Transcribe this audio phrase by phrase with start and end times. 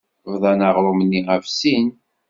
[0.31, 1.87] Bḍan aɣrum-nni ɣef sin.